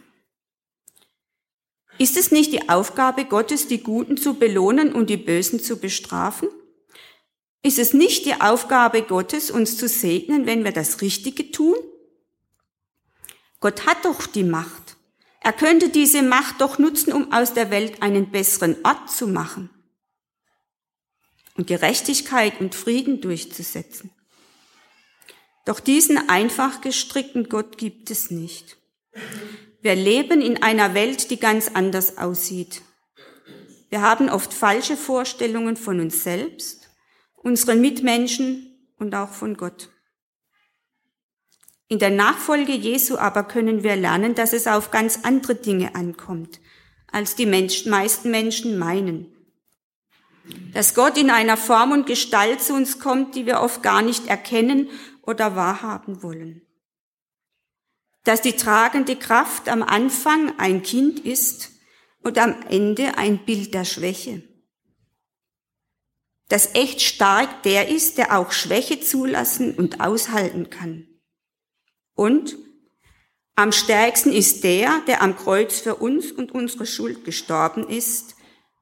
Ist 1.98 2.16
es 2.16 2.30
nicht 2.30 2.52
die 2.52 2.68
Aufgabe 2.68 3.24
Gottes, 3.24 3.66
die 3.66 3.82
Guten 3.82 4.16
zu 4.16 4.34
belohnen 4.34 4.92
und 4.92 5.10
die 5.10 5.16
Bösen 5.16 5.58
zu 5.58 5.78
bestrafen? 5.78 6.48
Ist 7.62 7.80
es 7.80 7.92
nicht 7.92 8.24
die 8.24 8.40
Aufgabe 8.40 9.02
Gottes, 9.02 9.50
uns 9.50 9.76
zu 9.76 9.88
segnen, 9.88 10.46
wenn 10.46 10.62
wir 10.62 10.70
das 10.70 11.00
Richtige 11.00 11.50
tun? 11.50 11.74
Gott 13.58 13.86
hat 13.86 14.04
doch 14.04 14.26
die 14.28 14.44
Macht. 14.44 14.87
Er 15.48 15.54
könnte 15.54 15.88
diese 15.88 16.20
Macht 16.20 16.60
doch 16.60 16.78
nutzen, 16.78 17.10
um 17.10 17.32
aus 17.32 17.54
der 17.54 17.70
Welt 17.70 18.02
einen 18.02 18.30
besseren 18.30 18.76
Ort 18.84 19.10
zu 19.10 19.26
machen 19.26 19.70
und 21.56 21.66
Gerechtigkeit 21.66 22.60
und 22.60 22.74
Frieden 22.74 23.22
durchzusetzen. 23.22 24.10
Doch 25.64 25.80
diesen 25.80 26.28
einfach 26.28 26.82
gestrickten 26.82 27.48
Gott 27.48 27.78
gibt 27.78 28.10
es 28.10 28.30
nicht. 28.30 28.76
Wir 29.80 29.94
leben 29.94 30.42
in 30.42 30.62
einer 30.62 30.92
Welt, 30.92 31.30
die 31.30 31.40
ganz 31.40 31.68
anders 31.72 32.18
aussieht. 32.18 32.82
Wir 33.88 34.02
haben 34.02 34.28
oft 34.28 34.52
falsche 34.52 34.98
Vorstellungen 34.98 35.78
von 35.78 35.98
uns 35.98 36.24
selbst, 36.24 36.90
unseren 37.36 37.80
Mitmenschen 37.80 38.76
und 38.98 39.14
auch 39.14 39.32
von 39.32 39.56
Gott. 39.56 39.88
In 41.88 41.98
der 41.98 42.10
Nachfolge 42.10 42.72
Jesu 42.72 43.16
aber 43.16 43.44
können 43.44 43.82
wir 43.82 43.96
lernen, 43.96 44.34
dass 44.34 44.52
es 44.52 44.66
auf 44.66 44.90
ganz 44.90 45.20
andere 45.22 45.54
Dinge 45.54 45.94
ankommt, 45.94 46.60
als 47.10 47.34
die 47.34 47.46
meisten 47.46 48.30
Menschen 48.30 48.78
meinen. 48.78 49.34
Dass 50.74 50.94
Gott 50.94 51.16
in 51.18 51.30
einer 51.30 51.56
Form 51.56 51.92
und 51.92 52.06
Gestalt 52.06 52.62
zu 52.62 52.74
uns 52.74 52.98
kommt, 52.98 53.34
die 53.34 53.46
wir 53.46 53.60
oft 53.60 53.82
gar 53.82 54.02
nicht 54.02 54.26
erkennen 54.26 54.88
oder 55.22 55.56
wahrhaben 55.56 56.22
wollen 56.22 56.62
dass 58.28 58.42
die 58.42 58.52
tragende 58.52 59.16
Kraft 59.16 59.70
am 59.70 59.82
Anfang 59.82 60.58
ein 60.58 60.82
Kind 60.82 61.18
ist 61.20 61.70
und 62.20 62.36
am 62.36 62.60
Ende 62.68 63.16
ein 63.16 63.42
Bild 63.46 63.72
der 63.72 63.86
Schwäche. 63.86 64.42
Dass 66.50 66.74
echt 66.74 67.00
stark 67.00 67.62
der 67.62 67.88
ist, 67.88 68.18
der 68.18 68.38
auch 68.38 68.52
Schwäche 68.52 69.00
zulassen 69.00 69.74
und 69.74 70.02
aushalten 70.02 70.68
kann. 70.68 71.07
Und 72.18 72.58
am 73.54 73.70
stärksten 73.70 74.32
ist 74.32 74.64
der, 74.64 75.02
der 75.06 75.22
am 75.22 75.36
Kreuz 75.36 75.78
für 75.78 75.94
uns 75.94 76.32
und 76.32 76.50
unsere 76.50 76.84
Schuld 76.84 77.24
gestorben 77.24 77.88
ist 77.88 78.34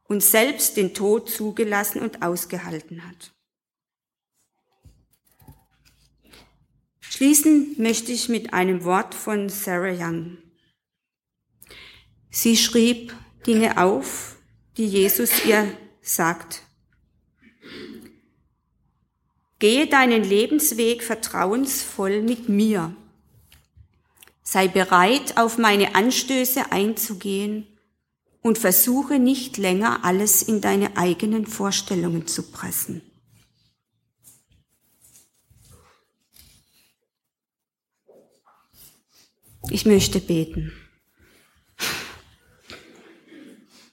und 0.05 0.23
selbst 0.23 0.79
den 0.79 0.95
Tod 0.95 1.29
zugelassen 1.29 2.01
und 2.01 2.23
ausgehalten 2.23 3.07
hat. 3.07 3.35
Schließen 7.01 7.75
möchte 7.77 8.11
ich 8.11 8.31
mit 8.31 8.55
einem 8.55 8.85
Wort 8.85 9.15
von 9.15 9.51
Sarah 9.51 9.93
Young. 9.93 10.39
Sie 12.31 12.57
schrieb 12.57 13.15
Dinge 13.47 13.77
auf, 13.77 14.37
die 14.79 14.87
Jesus 14.87 15.45
ihr 15.45 15.71
sagt. 16.01 16.63
Gehe 19.59 19.87
deinen 19.89 20.25
Lebensweg 20.25 21.03
vertrauensvoll 21.03 22.23
mit 22.23 22.49
mir. 22.49 22.97
Sei 24.49 24.69
bereit, 24.69 25.39
auf 25.39 25.59
meine 25.59 25.97
Anstöße 25.97 26.71
einzugehen 26.71 27.67
und 28.43 28.59
versuche 28.59 29.19
nicht 29.19 29.57
länger 29.57 30.05
alles 30.05 30.41
in 30.41 30.61
deine 30.61 30.97
eigenen 30.97 31.47
Vorstellungen 31.47 32.29
zu 32.29 32.45
pressen. 32.45 33.03
Ich 39.69 39.85
möchte 39.85 40.21
beten. 40.21 40.73